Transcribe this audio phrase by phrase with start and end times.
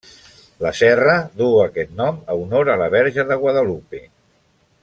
[0.65, 4.07] La serra duu aquest nom a honor a la verge de Guadalupe.